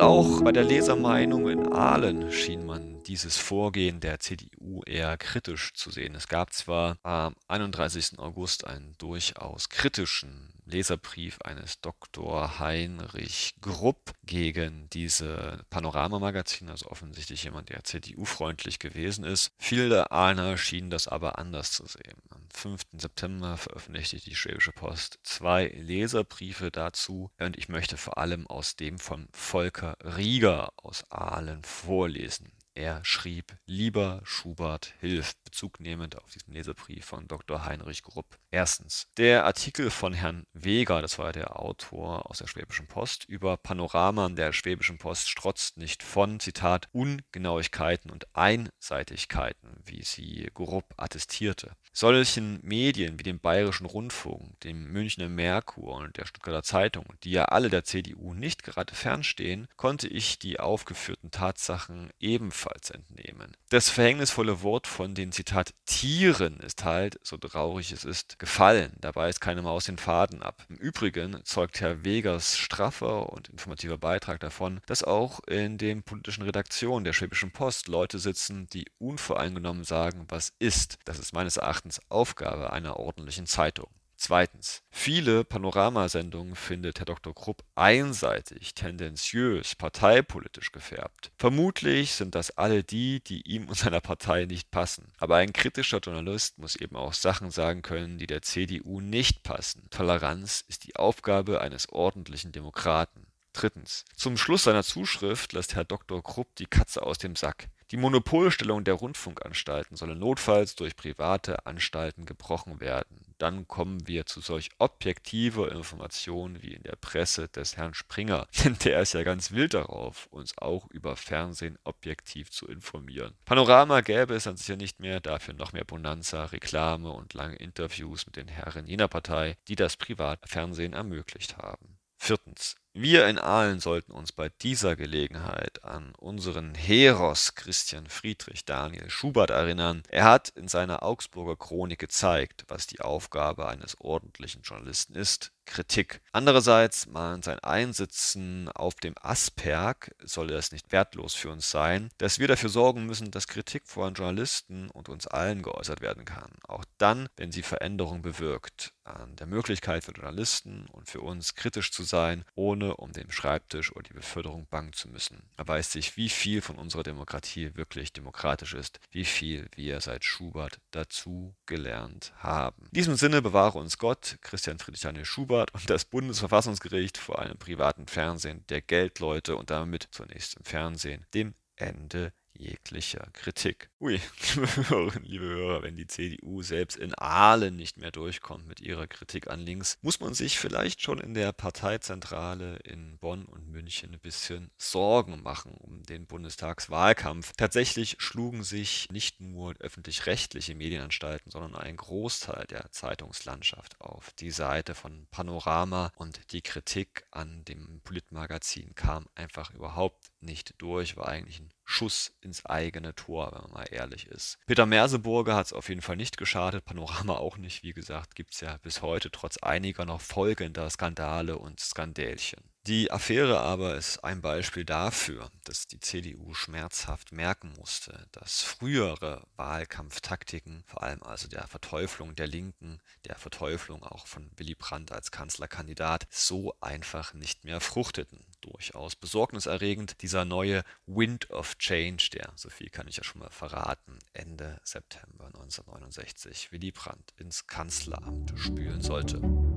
Auch 0.00 0.42
bei 0.42 0.50
der 0.50 0.64
Lesermeinung 0.64 1.48
in 1.48 1.72
Aalen 1.72 2.32
schien 2.32 2.64
man 2.64 3.02
dieses 3.02 3.36
Vorgehen 3.36 4.00
der 4.00 4.18
CDU 4.18 4.82
eher 4.86 5.18
kritisch 5.18 5.74
zu 5.74 5.90
sehen. 5.90 6.14
Es 6.14 6.26
gab 6.26 6.54
zwar 6.54 6.96
am 7.02 7.34
31. 7.48 8.18
August 8.18 8.66
einen 8.66 8.94
durchaus 8.96 9.68
kritischen 9.68 10.54
Leserbrief 10.70 11.40
eines 11.42 11.80
Dr. 11.80 12.58
Heinrich 12.58 13.54
Grupp 13.60 14.12
gegen 14.24 14.88
diese 14.90 15.64
Panoramamagazin, 15.70 16.70
also 16.70 16.86
offensichtlich 16.88 17.44
jemand, 17.44 17.68
der 17.68 17.84
CDU-freundlich 17.84 18.78
gewesen 18.78 19.24
ist. 19.24 19.50
Viele 19.58 20.10
Ahner 20.10 20.56
schienen 20.56 20.90
das 20.90 21.08
aber 21.08 21.38
anders 21.38 21.72
zu 21.72 21.86
sehen. 21.86 22.16
Am 22.30 22.48
5. 22.52 22.82
September 22.92 23.56
veröffentlichte 23.56 24.18
die 24.18 24.34
Schwäbische 24.34 24.72
Post 24.72 25.18
zwei 25.22 25.66
Leserbriefe 25.68 26.70
dazu 26.70 27.30
und 27.38 27.58
ich 27.58 27.68
möchte 27.68 27.96
vor 27.96 28.18
allem 28.18 28.46
aus 28.46 28.76
dem 28.76 28.98
von 28.98 29.28
Volker 29.32 29.96
Rieger 30.04 30.72
aus 30.76 31.04
Aalen 31.10 31.62
vorlesen. 31.62 32.52
Er 32.74 33.04
schrieb 33.04 33.56
Lieber 33.66 34.20
Schubert, 34.22 34.94
hilf, 35.00 35.34
Bezug 35.42 35.80
nehmend 35.80 36.16
auf 36.16 36.30
diesen 36.30 36.52
Leserbrief 36.54 37.04
von 37.04 37.26
Dr. 37.26 37.64
Heinrich 37.64 38.02
Grupp. 38.02 38.38
Erstens. 38.52 39.08
Der 39.16 39.44
Artikel 39.44 39.90
von 39.90 40.12
Herrn 40.12 40.44
Weger, 40.52 41.02
das 41.02 41.18
war 41.18 41.32
der 41.32 41.58
Autor 41.58 42.30
aus 42.30 42.38
der 42.38 42.46
Schwäbischen 42.46 42.86
Post, 42.86 43.24
über 43.24 43.56
Panoramen 43.56 44.36
der 44.36 44.52
Schwäbischen 44.52 44.98
Post 44.98 45.28
strotzt 45.28 45.78
nicht 45.78 46.04
von, 46.04 46.38
Zitat, 46.38 46.88
Ungenauigkeiten 46.92 48.10
und 48.10 48.34
Einseitigkeiten, 48.36 49.82
wie 49.84 50.04
sie 50.04 50.48
Grupp 50.54 50.94
attestierte. 50.96 51.72
Solchen 51.92 52.60
Medien 52.62 53.18
wie 53.18 53.24
dem 53.24 53.40
Bayerischen 53.40 53.86
Rundfunk, 53.86 54.60
dem 54.60 54.92
Münchner 54.92 55.28
Merkur 55.28 55.96
und 55.96 56.16
der 56.16 56.26
Stuttgarter 56.26 56.62
Zeitung, 56.62 57.06
die 57.24 57.32
ja 57.32 57.46
alle 57.46 57.68
der 57.68 57.82
CDU 57.82 58.32
nicht 58.32 58.62
gerade 58.62 58.94
fernstehen, 58.94 59.66
konnte 59.76 60.06
ich 60.06 60.38
die 60.38 60.60
aufgeführten 60.60 61.32
Tatsachen 61.32 62.10
ebenfalls 62.20 62.59
entnehmen. 62.66 63.56
Das 63.70 63.88
verhängnisvolle 63.88 64.62
Wort 64.62 64.86
von 64.86 65.14
den 65.14 65.32
Zitat 65.32 65.74
Tieren 65.86 66.58
ist 66.60 66.84
halt, 66.84 67.18
so 67.22 67.36
traurig 67.36 67.92
es 67.92 68.04
ist, 68.04 68.38
gefallen. 68.38 68.92
Dabei 69.00 69.28
ist 69.28 69.40
keine 69.40 69.62
Maus 69.62 69.84
den 69.84 69.98
Faden 69.98 70.42
ab. 70.42 70.64
Im 70.68 70.76
Übrigen 70.76 71.44
zeugt 71.44 71.80
Herr 71.80 72.04
Wegers 72.04 72.56
straffer 72.58 73.32
und 73.32 73.48
informativer 73.48 73.98
Beitrag 73.98 74.40
davon, 74.40 74.80
dass 74.86 75.04
auch 75.04 75.40
in 75.46 75.78
den 75.78 76.02
politischen 76.02 76.42
Redaktionen 76.42 77.04
der 77.04 77.12
Schwäbischen 77.12 77.52
Post 77.52 77.88
Leute 77.88 78.18
sitzen, 78.18 78.66
die 78.68 78.86
unvoreingenommen 78.98 79.84
sagen, 79.84 80.26
was 80.28 80.52
ist. 80.58 80.98
Das 81.04 81.18
ist 81.18 81.32
meines 81.32 81.56
Erachtens 81.56 82.00
Aufgabe 82.08 82.72
einer 82.72 82.96
ordentlichen 82.96 83.46
Zeitung. 83.46 83.88
Zweitens. 84.22 84.82
Viele 84.90 85.44
Panoramasendungen 85.44 86.54
findet 86.54 86.98
Herr 86.98 87.06
Dr. 87.06 87.34
Krupp 87.34 87.64
einseitig, 87.74 88.74
tendenziös, 88.74 89.74
parteipolitisch 89.74 90.72
gefärbt. 90.72 91.32
Vermutlich 91.38 92.12
sind 92.12 92.34
das 92.34 92.50
alle 92.58 92.84
die, 92.84 93.24
die 93.24 93.40
ihm 93.48 93.66
und 93.66 93.78
seiner 93.78 94.02
Partei 94.02 94.44
nicht 94.44 94.70
passen. 94.70 95.10
Aber 95.16 95.36
ein 95.36 95.54
kritischer 95.54 96.00
Journalist 96.00 96.58
muss 96.58 96.76
eben 96.76 96.96
auch 96.96 97.14
Sachen 97.14 97.50
sagen 97.50 97.80
können, 97.80 98.18
die 98.18 98.26
der 98.26 98.42
CDU 98.42 99.00
nicht 99.00 99.42
passen. 99.42 99.88
Toleranz 99.88 100.66
ist 100.68 100.84
die 100.84 100.96
Aufgabe 100.96 101.62
eines 101.62 101.88
ordentlichen 101.88 102.52
Demokraten. 102.52 103.26
Drittens. 103.54 104.04
Zum 104.16 104.36
Schluss 104.36 104.64
seiner 104.64 104.84
Zuschrift 104.84 105.54
lässt 105.54 105.74
Herr 105.74 105.84
Dr. 105.84 106.22
Krupp 106.22 106.54
die 106.56 106.66
Katze 106.66 107.02
aus 107.02 107.16
dem 107.16 107.36
Sack. 107.36 107.70
Die 107.90 107.96
Monopolstellung 107.96 108.84
der 108.84 108.94
Rundfunkanstalten 108.94 109.96
solle 109.96 110.14
notfalls 110.14 110.76
durch 110.76 110.94
private 110.94 111.64
Anstalten 111.64 112.26
gebrochen 112.26 112.80
werden. 112.80 113.29
Dann 113.40 113.66
kommen 113.66 114.06
wir 114.06 114.26
zu 114.26 114.42
solch 114.42 114.68
objektiver 114.78 115.72
Information 115.72 116.62
wie 116.62 116.74
in 116.74 116.82
der 116.82 116.96
Presse 116.96 117.48
des 117.48 117.78
Herrn 117.78 117.94
Springer, 117.94 118.46
denn 118.64 118.76
der 118.84 119.00
ist 119.00 119.14
ja 119.14 119.22
ganz 119.22 119.52
wild 119.52 119.72
darauf, 119.72 120.26
uns 120.30 120.58
auch 120.58 120.86
über 120.90 121.16
Fernsehen 121.16 121.78
objektiv 121.84 122.50
zu 122.50 122.68
informieren. 122.68 123.34
Panorama 123.46 124.02
gäbe 124.02 124.34
es 124.34 124.44
dann 124.44 124.58
sicher 124.58 124.76
nicht 124.76 125.00
mehr, 125.00 125.20
dafür 125.20 125.54
noch 125.54 125.72
mehr 125.72 125.84
Bonanza, 125.84 126.44
Reklame 126.44 127.10
und 127.10 127.32
lange 127.32 127.56
Interviews 127.56 128.26
mit 128.26 128.36
den 128.36 128.48
Herren 128.48 128.86
jener 128.86 129.08
Partei, 129.08 129.56
die 129.68 129.76
das 129.76 129.96
Privatfernsehen 129.96 130.92
ermöglicht 130.92 131.56
haben. 131.56 131.98
Viertens. 132.18 132.76
Wir 132.92 133.28
in 133.28 133.38
Aalen 133.38 133.78
sollten 133.78 134.10
uns 134.10 134.32
bei 134.32 134.48
dieser 134.48 134.96
Gelegenheit 134.96 135.84
an 135.84 136.12
unseren 136.18 136.74
Heros 136.74 137.54
Christian 137.54 138.08
Friedrich 138.08 138.64
Daniel 138.64 139.08
Schubert 139.08 139.50
erinnern. 139.50 140.02
Er 140.08 140.24
hat 140.24 140.48
in 140.48 140.66
seiner 140.66 141.04
Augsburger 141.04 141.54
Chronik 141.54 142.00
gezeigt, 142.00 142.64
was 142.66 142.88
die 142.88 143.00
Aufgabe 143.00 143.68
eines 143.68 144.00
ordentlichen 144.00 144.62
Journalisten 144.62 145.14
ist, 145.14 145.52
Kritik. 145.66 146.20
Andererseits 146.32 147.06
mahnt 147.06 147.44
sein 147.44 147.58
Einsitzen 147.60 148.68
auf 148.70 148.94
dem 148.96 149.14
Asperg 149.20 150.14
solle 150.22 150.54
es 150.54 150.72
nicht 150.72 150.90
wertlos 150.92 151.34
für 151.34 151.50
uns 151.50 151.70
sein, 151.70 152.10
dass 152.18 152.38
wir 152.38 152.48
dafür 152.48 152.68
sorgen 152.68 153.06
müssen, 153.06 153.30
dass 153.30 153.46
Kritik 153.46 153.84
vor 153.86 154.08
Journalisten 154.10 154.90
und 154.90 155.08
uns 155.08 155.26
allen 155.26 155.62
geäußert 155.62 156.00
werden 156.00 156.24
kann, 156.24 156.50
auch 156.66 156.84
dann, 156.98 157.28
wenn 157.36 157.52
sie 157.52 157.62
Veränderung 157.62 158.22
bewirkt, 158.22 158.92
an 159.04 159.36
der 159.36 159.46
Möglichkeit 159.46 160.04
für 160.04 160.12
Journalisten 160.12 160.86
und 160.92 161.08
für 161.08 161.20
uns 161.20 161.54
kritisch 161.54 161.90
zu 161.90 162.02
sein, 162.02 162.44
ohne 162.54 162.96
um 162.96 163.12
den 163.12 163.30
Schreibtisch 163.30 163.92
oder 163.92 164.02
die 164.04 164.14
Beförderung 164.14 164.66
bangen 164.68 164.92
zu 164.92 165.08
müssen. 165.08 165.50
Erweist 165.56 165.92
sich, 165.92 166.16
wie 166.16 166.28
viel 166.28 166.62
von 166.62 166.76
unserer 166.76 167.02
Demokratie 167.02 167.74
wirklich 167.74 168.12
demokratisch 168.12 168.74
ist, 168.74 169.00
wie 169.10 169.24
viel 169.24 169.68
wir 169.74 170.00
seit 170.00 170.24
Schubert 170.24 170.80
dazu 170.92 171.56
gelernt 171.66 172.32
haben. 172.36 172.84
In 172.86 172.92
diesem 172.92 173.16
Sinne 173.16 173.42
bewahre 173.42 173.78
uns 173.78 173.98
Gott, 173.98 174.36
Christian 174.42 174.78
Friedrich 174.78 175.02
Daniel 175.02 175.24
Schubert 175.24 175.49
und 175.50 175.90
das 175.90 176.04
Bundesverfassungsgericht 176.04 177.18
vor 177.18 177.38
einem 177.38 177.58
privaten 177.58 178.06
Fernsehen 178.06 178.64
der 178.68 178.80
Geldleute 178.80 179.56
und 179.56 179.70
damit 179.70 180.08
zunächst 180.10 180.56
im 180.56 180.64
Fernsehen, 180.64 181.26
dem 181.34 181.54
Ende 181.76 182.32
jeglicher 182.54 183.28
Kritik. 183.32 183.90
Ui, 184.00 184.20
liebe 184.54 184.76
Hörerinnen, 184.90 185.24
liebe 185.24 185.44
Hörer, 185.46 185.82
wenn 185.82 185.96
die 185.96 186.06
CDU 186.06 186.62
selbst 186.62 186.96
in 186.96 187.14
Aalen 187.14 187.76
nicht 187.76 187.96
mehr 187.96 188.10
durchkommt 188.10 188.66
mit 188.66 188.80
ihrer 188.80 189.06
Kritik 189.06 189.48
an 189.48 189.60
links, 189.60 189.98
muss 190.02 190.20
man 190.20 190.34
sich 190.34 190.58
vielleicht 190.58 191.02
schon 191.02 191.18
in 191.18 191.34
der 191.34 191.52
Parteizentrale 191.52 192.76
in 192.84 193.18
Bonn 193.18 193.46
und 193.46 193.68
München 193.68 194.12
ein 194.12 194.20
bisschen 194.20 194.70
Sorgen 194.76 195.42
machen 195.42 195.72
um 195.72 196.02
den 196.02 196.26
Bundestagswahlkampf. 196.26 197.52
Tatsächlich 197.56 198.16
schlugen 198.18 198.62
sich 198.62 199.08
nicht 199.10 199.40
nur 199.40 199.74
öffentlich-rechtliche 199.78 200.74
Medienanstalten, 200.74 201.50
sondern 201.50 201.76
ein 201.76 201.96
Großteil 201.96 202.66
der 202.66 202.90
Zeitungslandschaft 202.92 204.00
auf 204.00 204.32
die 204.34 204.50
Seite 204.50 204.94
von 204.94 205.26
Panorama 205.30 206.12
und 206.16 206.52
die 206.52 206.62
Kritik 206.62 207.24
an 207.30 207.64
dem 207.64 208.00
Politmagazin 208.02 208.94
kam 208.94 209.26
einfach 209.34 209.72
überhaupt 209.72 210.30
nicht 210.40 210.74
durch, 210.78 211.16
war 211.16 211.28
eigentlich 211.28 211.60
ein 211.60 211.70
Schuss 211.90 212.32
ins 212.40 212.64
eigene 212.66 213.14
Tor, 213.14 213.50
wenn 213.52 213.62
man 213.62 213.72
mal 213.72 213.86
ehrlich 213.90 214.26
ist. 214.28 214.58
Peter 214.66 214.86
Merseburger 214.86 215.56
hat 215.56 215.66
es 215.66 215.72
auf 215.72 215.88
jeden 215.88 216.02
Fall 216.02 216.16
nicht 216.16 216.36
geschadet, 216.36 216.84
Panorama 216.84 217.34
auch 217.36 217.56
nicht. 217.56 217.82
Wie 217.82 217.92
gesagt, 217.92 218.36
gibt 218.36 218.54
es 218.54 218.60
ja 218.60 218.76
bis 218.78 219.02
heute 219.02 219.30
trotz 219.30 219.58
einiger 219.58 220.04
noch 220.04 220.20
folgender 220.20 220.88
Skandale 220.88 221.58
und 221.58 221.80
Skandälchen. 221.80 222.60
Die 222.86 223.10
Affäre 223.10 223.60
aber 223.60 223.96
ist 223.96 224.24
ein 224.24 224.40
Beispiel 224.40 224.86
dafür, 224.86 225.50
dass 225.64 225.86
die 225.86 226.00
CDU 226.00 226.54
schmerzhaft 226.54 227.30
merken 227.30 227.74
musste, 227.78 228.26
dass 228.32 228.62
frühere 228.62 229.46
Wahlkampftaktiken, 229.56 230.82
vor 230.86 231.02
allem 231.02 231.22
also 231.22 231.46
der 231.46 231.66
Verteuflung 231.68 232.34
der 232.34 232.46
Linken, 232.46 232.98
der 233.26 233.36
Verteuflung 233.36 234.02
auch 234.02 234.26
von 234.26 234.50
Willy 234.56 234.74
Brandt 234.74 235.12
als 235.12 235.30
Kanzlerkandidat, 235.30 236.26
so 236.30 236.74
einfach 236.80 237.34
nicht 237.34 237.64
mehr 237.64 237.82
fruchteten. 237.82 238.46
Durchaus 238.62 239.14
besorgniserregend 239.14 240.22
dieser 240.22 240.46
neue 240.46 240.82
Wind 241.04 241.50
of 241.50 241.76
Change, 241.76 242.30
der, 242.32 242.50
so 242.56 242.70
viel 242.70 242.88
kann 242.88 243.08
ich 243.08 243.18
ja 243.18 243.24
schon 243.24 243.40
mal 243.40 243.50
verraten, 243.50 244.18
Ende 244.32 244.80
September 244.84 245.46
1969 245.48 246.72
Willy 246.72 246.92
Brandt 246.92 247.34
ins 247.36 247.66
Kanzleramt 247.66 248.54
spülen 248.58 249.02
sollte. 249.02 249.69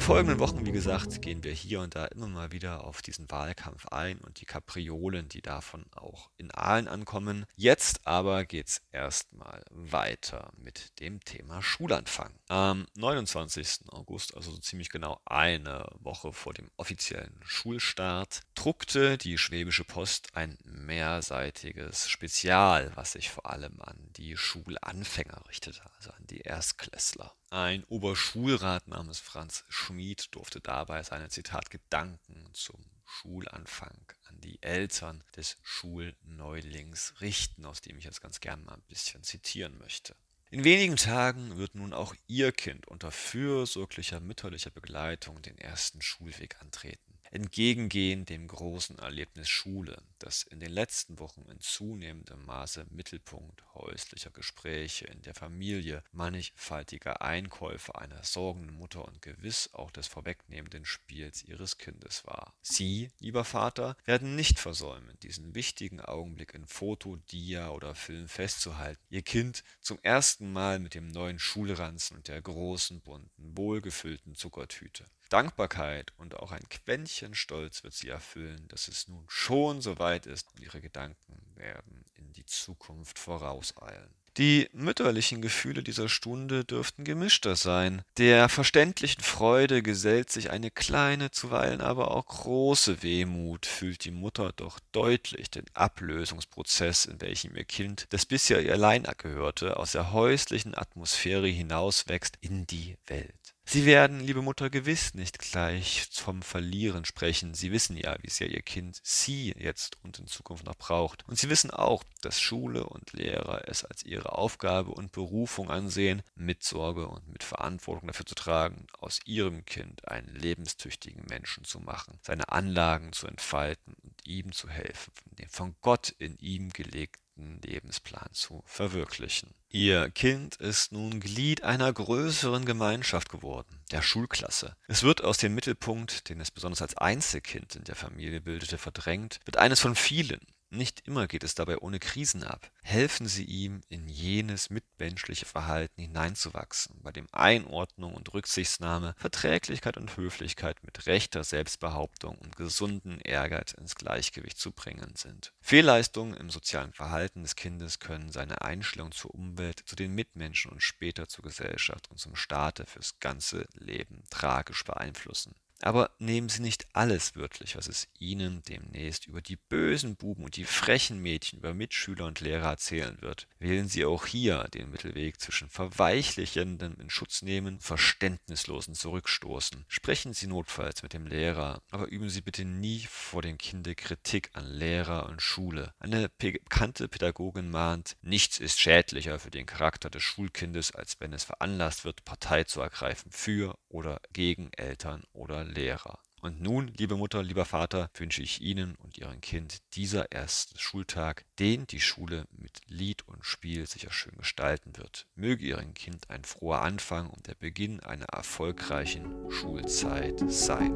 Den 0.00 0.06
folgenden 0.06 0.38
Wochen, 0.38 0.64
wie 0.64 0.72
gesagt, 0.72 1.20
gehen 1.20 1.44
wir 1.44 1.52
hier 1.52 1.80
und 1.80 1.94
da 1.94 2.06
immer 2.06 2.26
mal 2.26 2.52
wieder 2.52 2.84
auf 2.84 3.02
diesen 3.02 3.30
Wahlkampf 3.30 3.86
ein 3.88 4.18
und 4.20 4.40
die 4.40 4.46
Kapriolen, 4.46 5.28
die 5.28 5.42
davon 5.42 5.84
auch 5.94 6.30
in 6.38 6.50
Aalen 6.52 6.88
ankommen. 6.88 7.44
Jetzt 7.54 8.06
aber 8.06 8.46
geht 8.46 8.68
es 8.68 8.82
erstmal 8.92 9.62
weiter 9.70 10.52
mit 10.56 10.98
dem 11.00 11.20
Thema 11.20 11.60
Schulanfang. 11.60 12.32
Am 12.48 12.86
29. 12.96 13.90
August, 13.90 14.34
also 14.34 14.52
so 14.52 14.58
ziemlich 14.58 14.88
genau 14.88 15.20
eine 15.26 15.84
Woche 15.98 16.32
vor 16.32 16.54
dem 16.54 16.70
offiziellen 16.78 17.38
Schulstart, 17.42 18.40
druckte 18.54 19.18
die 19.18 19.36
Schwäbische 19.36 19.84
Post 19.84 20.34
ein 20.34 20.56
mehrseitiges 20.64 22.08
Spezial, 22.08 22.90
was 22.94 23.12
sich 23.12 23.28
vor 23.28 23.50
allem 23.50 23.78
an 23.82 23.98
die 24.16 24.38
Schulanfänger 24.38 25.42
richtete, 25.46 25.82
also 25.98 26.10
an 26.12 26.26
die 26.26 26.40
Erstklässler. 26.40 27.34
Ein 27.52 27.82
Oberschulrat 27.88 28.86
namens 28.86 29.18
Franz 29.18 29.64
Schmid 29.68 30.32
durfte 30.36 30.60
dabei 30.60 31.02
seine 31.02 31.30
Zitat 31.30 31.68
Gedanken 31.68 32.48
zum 32.52 32.80
Schulanfang 33.04 34.12
an 34.28 34.40
die 34.40 34.62
Eltern 34.62 35.24
des 35.34 35.56
Schulneulings 35.64 37.14
richten, 37.20 37.66
aus 37.66 37.80
dem 37.80 37.98
ich 37.98 38.04
jetzt 38.04 38.20
ganz 38.20 38.38
gern 38.38 38.64
mal 38.64 38.74
ein 38.74 38.82
bisschen 38.82 39.24
zitieren 39.24 39.76
möchte. 39.78 40.14
In 40.52 40.62
wenigen 40.62 40.94
Tagen 40.94 41.56
wird 41.56 41.74
nun 41.74 41.92
auch 41.92 42.14
Ihr 42.28 42.52
Kind 42.52 42.86
unter 42.86 43.10
fürsorglicher 43.10 44.20
mütterlicher 44.20 44.70
Begleitung 44.70 45.42
den 45.42 45.58
ersten 45.58 46.02
Schulweg 46.02 46.60
antreten. 46.60 47.09
Entgegengehen 47.30 48.24
dem 48.24 48.48
großen 48.48 48.98
Erlebnis 48.98 49.48
Schule, 49.48 50.02
das 50.18 50.42
in 50.42 50.60
den 50.60 50.72
letzten 50.72 51.18
Wochen 51.18 51.42
in 51.50 51.60
zunehmendem 51.60 52.44
Maße 52.44 52.86
Mittelpunkt 52.90 53.62
häuslicher 53.74 54.30
Gespräche 54.30 55.06
in 55.06 55.22
der 55.22 55.34
Familie, 55.34 56.02
mannigfaltiger 56.12 57.22
Einkäufe 57.22 57.94
einer 57.94 58.22
sorgenden 58.24 58.76
Mutter 58.76 59.04
und 59.04 59.22
gewiss 59.22 59.70
auch 59.72 59.90
des 59.90 60.08
vorwegnehmenden 60.08 60.84
Spiels 60.84 61.44
ihres 61.44 61.78
Kindes 61.78 62.26
war. 62.26 62.54
Sie, 62.62 63.10
lieber 63.20 63.44
Vater, 63.44 63.96
werden 64.04 64.34
nicht 64.34 64.58
versäumen, 64.58 65.16
diesen 65.22 65.54
wichtigen 65.54 66.00
Augenblick 66.00 66.54
in 66.54 66.66
Foto, 66.66 67.16
Dia 67.30 67.70
oder 67.70 67.94
Film 67.94 68.28
festzuhalten, 68.28 69.02
ihr 69.08 69.22
Kind 69.22 69.62
zum 69.80 69.98
ersten 70.02 70.52
Mal 70.52 70.78
mit 70.78 70.94
dem 70.94 71.08
neuen 71.08 71.38
Schulranzen 71.38 72.16
und 72.16 72.28
der 72.28 72.42
großen, 72.42 73.00
bunten, 73.00 73.56
wohlgefüllten 73.56 74.34
Zuckertüte. 74.34 75.06
Dankbarkeit 75.30 76.12
und 76.18 76.36
auch 76.36 76.52
ein 76.52 76.68
Quäntchen 76.68 77.34
Stolz 77.34 77.82
wird 77.84 77.94
sie 77.94 78.08
erfüllen, 78.08 78.66
dass 78.68 78.88
es 78.88 79.08
nun 79.08 79.24
schon 79.28 79.80
so 79.80 79.98
weit 79.98 80.26
ist 80.26 80.48
und 80.52 80.60
ihre 80.60 80.80
Gedanken 80.80 81.40
werden 81.54 82.04
in 82.14 82.32
die 82.32 82.44
Zukunft 82.44 83.18
vorauseilen. 83.18 84.14
Die 84.36 84.68
mütterlichen 84.72 85.42
Gefühle 85.42 85.82
dieser 85.82 86.08
Stunde 86.08 86.64
dürften 86.64 87.04
gemischter 87.04 87.56
sein. 87.56 88.02
Der 88.16 88.48
verständlichen 88.48 89.22
Freude 89.22 89.82
gesellt 89.82 90.30
sich 90.30 90.50
eine 90.50 90.70
kleine, 90.70 91.30
zuweilen 91.32 91.80
aber 91.80 92.12
auch 92.12 92.26
große 92.26 93.02
Wehmut, 93.02 93.66
fühlt 93.66 94.04
die 94.04 94.12
Mutter 94.12 94.52
doch 94.52 94.78
deutlich 94.92 95.50
den 95.50 95.66
Ablösungsprozess, 95.74 97.06
in 97.06 97.20
welchem 97.20 97.56
ihr 97.56 97.64
Kind, 97.64 98.06
das 98.10 98.24
bisher 98.24 98.62
ihr 98.62 98.72
allein 98.72 99.02
gehörte, 99.18 99.76
aus 99.76 99.92
der 99.92 100.12
häuslichen 100.12 100.78
Atmosphäre 100.78 101.48
hinauswächst 101.48 102.38
in 102.40 102.66
die 102.66 102.96
Welt. 103.08 103.39
Sie 103.72 103.86
werden, 103.86 104.18
liebe 104.18 104.42
Mutter, 104.42 104.68
gewiss 104.68 105.14
nicht 105.14 105.38
gleich 105.38 106.08
vom 106.10 106.42
Verlieren 106.42 107.04
sprechen. 107.04 107.54
Sie 107.54 107.70
wissen 107.70 107.96
ja, 107.96 108.16
wie 108.20 108.28
sehr 108.28 108.50
Ihr 108.50 108.62
Kind 108.62 108.98
Sie 109.04 109.54
jetzt 109.56 109.96
und 110.02 110.18
in 110.18 110.26
Zukunft 110.26 110.64
noch 110.64 110.74
braucht. 110.74 111.22
Und 111.28 111.38
Sie 111.38 111.48
wissen 111.50 111.70
auch, 111.70 112.02
dass 112.20 112.40
Schule 112.40 112.82
und 112.82 113.12
Lehrer 113.12 113.68
es 113.68 113.84
als 113.84 114.04
ihre 114.04 114.32
Aufgabe 114.32 114.90
und 114.90 115.12
Berufung 115.12 115.70
ansehen, 115.70 116.24
mit 116.34 116.64
Sorge 116.64 117.06
und 117.06 117.28
mit 117.28 117.44
Verantwortung 117.44 118.08
dafür 118.08 118.26
zu 118.26 118.34
tragen, 118.34 118.88
aus 118.98 119.20
Ihrem 119.24 119.64
Kind 119.64 120.08
einen 120.08 120.34
lebenstüchtigen 120.34 121.26
Menschen 121.28 121.62
zu 121.62 121.78
machen, 121.78 122.18
seine 122.22 122.48
Anlagen 122.48 123.12
zu 123.12 123.28
entfalten 123.28 123.94
und 124.02 124.26
ihm 124.26 124.50
zu 124.50 124.68
helfen, 124.68 125.12
den 125.38 125.48
von 125.48 125.76
Gott 125.80 126.08
in 126.18 126.36
ihm 126.38 126.70
gelegten 126.70 127.29
perfekten 127.40 127.60
Lebensplan 127.62 128.28
zu 128.32 128.62
verwirklichen. 128.66 129.54
Ihr 129.68 130.10
Kind 130.10 130.56
ist 130.56 130.92
nun 130.92 131.20
Glied 131.20 131.62
einer 131.62 131.92
größeren 131.92 132.64
Gemeinschaft 132.64 133.28
geworden, 133.28 133.80
der 133.90 134.02
Schulklasse. 134.02 134.76
Es 134.88 135.02
wird 135.02 135.22
aus 135.22 135.38
dem 135.38 135.54
Mittelpunkt, 135.54 136.28
den 136.28 136.40
es 136.40 136.50
besonders 136.50 136.82
als 136.82 136.96
Einzelkind 136.96 137.76
in 137.76 137.84
der 137.84 137.94
Familie 137.94 138.40
bildete, 138.40 138.78
verdrängt, 138.78 139.40
wird 139.44 139.58
eines 139.58 139.80
von 139.80 139.94
vielen, 139.94 140.40
nicht 140.70 141.06
immer 141.06 141.26
geht 141.26 141.44
es 141.44 141.54
dabei 141.54 141.78
ohne 141.78 141.98
Krisen 141.98 142.44
ab. 142.44 142.70
Helfen 142.82 143.26
Sie 143.26 143.44
ihm, 143.44 143.80
in 143.88 144.08
jenes 144.08 144.70
mitmenschliche 144.70 145.46
Verhalten 145.46 146.00
hineinzuwachsen, 146.00 147.00
bei 147.02 147.12
dem 147.12 147.26
Einordnung 147.32 148.14
und 148.14 148.32
Rücksichtnahme, 148.32 149.14
Verträglichkeit 149.18 149.96
und 149.96 150.16
Höflichkeit 150.16 150.82
mit 150.84 151.06
rechter 151.06 151.44
Selbstbehauptung 151.44 152.36
und 152.38 152.56
gesunden 152.56 153.20
Ehrgeiz 153.20 153.72
ins 153.72 153.96
Gleichgewicht 153.96 154.58
zu 154.58 154.72
bringen 154.72 155.14
sind. 155.16 155.52
Fehlleistungen 155.60 156.34
im 156.34 156.50
sozialen 156.50 156.92
Verhalten 156.92 157.42
des 157.42 157.56
Kindes 157.56 157.98
können 157.98 158.32
seine 158.32 158.62
Einstellung 158.62 159.12
zur 159.12 159.34
Umwelt, 159.34 159.82
zu 159.86 159.96
den 159.96 160.14
Mitmenschen 160.14 160.70
und 160.70 160.82
später 160.82 161.28
zur 161.28 161.44
Gesellschaft 161.44 162.10
und 162.10 162.18
zum 162.18 162.36
Staate 162.36 162.86
fürs 162.86 163.18
ganze 163.18 163.66
Leben 163.74 164.22
tragisch 164.30 164.84
beeinflussen. 164.84 165.54
Aber 165.82 166.10
nehmen 166.18 166.48
Sie 166.48 166.60
nicht 166.60 166.86
alles 166.92 167.36
wörtlich, 167.36 167.76
was 167.76 167.88
es 167.88 168.08
Ihnen 168.18 168.62
demnächst 168.68 169.26
über 169.26 169.40
die 169.40 169.56
bösen 169.56 170.16
Buben 170.16 170.44
und 170.44 170.56
die 170.56 170.64
frechen 170.64 171.20
Mädchen, 171.20 171.60
über 171.60 171.72
Mitschüler 171.72 172.26
und 172.26 172.40
Lehrer 172.40 172.68
erzählen 172.68 173.16
wird. 173.22 173.48
Wählen 173.58 173.88
Sie 173.88 174.04
auch 174.04 174.26
hier 174.26 174.64
den 174.74 174.90
Mittelweg 174.90 175.40
zwischen 175.40 175.70
verweichlichendem 175.70 176.96
in 177.00 177.08
Schutz 177.08 177.42
nehmen, 177.42 177.80
verständnislosen 177.80 178.94
Zurückstoßen. 178.94 179.86
Sprechen 179.88 180.34
Sie 180.34 180.46
notfalls 180.46 181.02
mit 181.02 181.14
dem 181.14 181.26
Lehrer, 181.26 181.82
aber 181.90 182.08
üben 182.08 182.28
Sie 182.28 182.42
bitte 182.42 182.64
nie 182.64 183.06
vor 183.08 183.40
dem 183.40 183.56
Kinde 183.56 183.94
Kritik 183.94 184.50
an 184.52 184.66
Lehrer 184.66 185.28
und 185.28 185.40
Schule. 185.40 185.94
Eine 185.98 186.28
bekannte 186.28 187.08
Pädagogin 187.08 187.70
mahnt, 187.70 188.16
nichts 188.20 188.58
ist 188.58 188.80
schädlicher 188.80 189.38
für 189.38 189.50
den 189.50 189.66
Charakter 189.66 190.10
des 190.10 190.22
Schulkindes, 190.22 190.94
als 190.94 191.18
wenn 191.20 191.32
es 191.32 191.44
veranlasst 191.44 192.04
wird, 192.04 192.24
Partei 192.24 192.64
zu 192.64 192.80
ergreifen 192.80 193.30
für 193.32 193.78
oder 193.90 194.20
gegen 194.32 194.72
Eltern 194.72 195.24
oder 195.32 195.64
Lehrer. 195.64 196.18
Und 196.42 196.62
nun, 196.62 196.88
liebe 196.96 197.16
Mutter, 197.16 197.42
lieber 197.42 197.66
Vater, 197.66 198.10
wünsche 198.14 198.40
ich 198.42 198.62
Ihnen 198.62 198.94
und 198.96 199.18
Ihrem 199.18 199.42
Kind 199.42 199.82
dieser 199.94 200.32
erste 200.32 200.78
Schultag, 200.78 201.44
den 201.58 201.86
die 201.86 202.00
Schule 202.00 202.46
mit 202.50 202.80
Lied 202.86 203.28
und 203.28 203.44
Spiel 203.44 203.86
sicher 203.86 204.10
schön 204.10 204.36
gestalten 204.38 204.96
wird. 204.96 205.26
Möge 205.34 205.66
Ihrem 205.66 205.92
Kind 205.92 206.30
ein 206.30 206.44
froher 206.44 206.80
Anfang 206.80 207.28
und 207.28 207.46
der 207.46 207.56
Beginn 207.56 208.00
einer 208.00 208.24
erfolgreichen 208.24 209.50
Schulzeit 209.50 210.40
sein. 210.50 210.94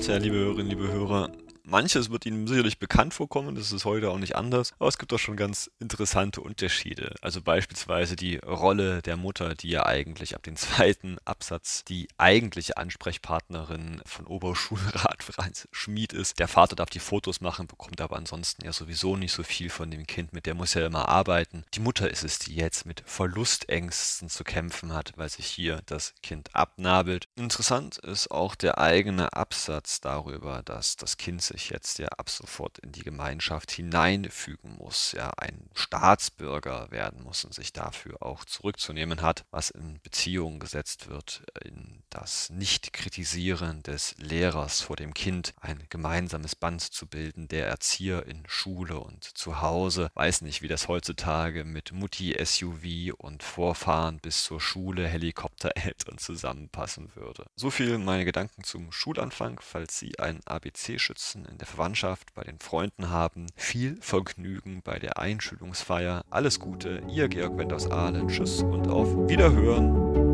Tja, 0.00 0.16
liebe 0.16 0.36
Hörerinnen, 0.36 0.66
liebe 0.68 0.90
Hörer, 0.90 1.30
Manches 1.72 2.10
wird 2.10 2.26
Ihnen 2.26 2.46
sicherlich 2.46 2.78
bekannt 2.78 3.14
vorkommen, 3.14 3.54
das 3.54 3.72
ist 3.72 3.86
heute 3.86 4.10
auch 4.10 4.18
nicht 4.18 4.36
anders, 4.36 4.74
aber 4.78 4.88
es 4.88 4.98
gibt 4.98 5.10
auch 5.14 5.18
schon 5.18 5.38
ganz 5.38 5.70
interessante 5.80 6.42
Unterschiede. 6.42 7.14
Also 7.22 7.40
beispielsweise 7.40 8.14
die 8.14 8.36
Rolle 8.36 9.00
der 9.00 9.16
Mutter, 9.16 9.54
die 9.54 9.70
ja 9.70 9.86
eigentlich 9.86 10.34
ab 10.34 10.42
dem 10.42 10.56
zweiten 10.56 11.16
Absatz 11.24 11.82
die 11.84 12.08
eigentliche 12.18 12.76
Ansprechpartnerin 12.76 14.02
von 14.04 14.26
Oberschulrat 14.26 15.22
Franz 15.22 15.66
Schmid 15.72 16.12
ist. 16.12 16.38
Der 16.38 16.46
Vater 16.46 16.76
darf 16.76 16.90
die 16.90 16.98
Fotos 16.98 17.40
machen, 17.40 17.68
bekommt 17.68 18.02
aber 18.02 18.16
ansonsten 18.16 18.66
ja 18.66 18.74
sowieso 18.74 19.16
nicht 19.16 19.32
so 19.32 19.42
viel 19.42 19.70
von 19.70 19.90
dem 19.90 20.06
Kind, 20.06 20.34
mit 20.34 20.44
der 20.44 20.54
muss 20.54 20.76
er 20.76 20.84
immer 20.84 21.08
arbeiten. 21.08 21.64
Die 21.72 21.80
Mutter 21.80 22.10
ist 22.10 22.22
es, 22.22 22.38
die 22.38 22.54
jetzt 22.54 22.84
mit 22.84 23.02
Verlustängsten 23.06 24.28
zu 24.28 24.44
kämpfen 24.44 24.92
hat, 24.92 25.14
weil 25.16 25.30
sich 25.30 25.46
hier 25.46 25.80
das 25.86 26.12
Kind 26.22 26.54
abnabelt. 26.54 27.28
Interessant 27.34 27.96
ist 27.96 28.30
auch 28.30 28.56
der 28.56 28.76
eigene 28.76 29.32
Absatz 29.32 30.02
darüber, 30.02 30.62
dass 30.62 30.96
das 30.98 31.16
Kind 31.16 31.40
sich 31.40 31.61
sich 31.62 31.70
jetzt 31.70 31.98
ja 31.98 32.08
ab 32.08 32.28
sofort 32.28 32.78
in 32.78 32.92
die 32.92 33.02
Gemeinschaft 33.02 33.70
hineinfügen 33.70 34.76
muss, 34.78 35.12
ja 35.12 35.30
ein 35.36 35.70
Staatsbürger 35.74 36.90
werden 36.90 37.22
muss 37.22 37.44
und 37.44 37.54
sich 37.54 37.72
dafür 37.72 38.22
auch 38.22 38.44
zurückzunehmen 38.44 39.22
hat, 39.22 39.44
was 39.50 39.70
in 39.70 40.00
Beziehung 40.02 40.58
gesetzt 40.58 41.08
wird, 41.08 41.44
in 41.64 42.02
das 42.10 42.50
Nicht-Kritisieren 42.50 43.82
des 43.82 44.14
Lehrers 44.18 44.80
vor 44.80 44.96
dem 44.96 45.14
Kind, 45.14 45.54
ein 45.60 45.84
gemeinsames 45.88 46.56
Band 46.56 46.82
zu 46.82 47.06
bilden, 47.06 47.48
der 47.48 47.66
Erzieher 47.66 48.26
in 48.26 48.42
Schule 48.46 48.98
und 48.98 49.24
zu 49.24 49.60
Hause, 49.60 50.10
weiß 50.14 50.42
nicht, 50.42 50.62
wie 50.62 50.68
das 50.68 50.88
heutzutage 50.88 51.64
mit 51.64 51.92
Mutti 51.92 52.36
SUV 52.44 53.14
und 53.16 53.42
Vorfahren 53.42 54.18
bis 54.18 54.44
zur 54.44 54.60
Schule 54.60 55.06
Helikoptereltern 55.06 56.18
zusammenpassen 56.18 57.14
würde. 57.14 57.46
So 57.56 57.70
viel 57.70 57.98
meine 57.98 58.24
Gedanken 58.24 58.64
zum 58.64 58.92
Schulanfang, 58.92 59.60
falls 59.62 59.98
Sie 59.98 60.18
einen 60.18 60.40
ABC-Schützen 60.44 61.46
in 61.52 61.58
der 61.58 61.66
Verwandtschaft, 61.66 62.34
bei 62.34 62.42
den 62.42 62.58
Freunden 62.58 63.10
haben. 63.10 63.46
Viel 63.54 63.96
Vergnügen 64.00 64.82
bei 64.82 64.98
der 64.98 65.18
Einschulungsfeier. 65.18 66.24
Alles 66.30 66.58
Gute, 66.58 67.02
Ihr 67.08 67.28
Georg 67.28 67.56
Wendt 67.58 67.72
aus 67.72 67.90
Aalen. 67.90 68.28
Tschüss 68.28 68.62
und 68.62 68.88
auf 68.88 69.28
Wiederhören. 69.28 70.31